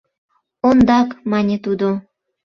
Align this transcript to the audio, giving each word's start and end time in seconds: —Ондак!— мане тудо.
—Ондак!— 0.67 1.09
мане 1.31 1.55
тудо. 1.65 1.89